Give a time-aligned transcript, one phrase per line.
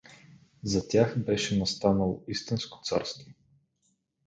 [0.63, 3.29] За тях беше настанало истинско царство.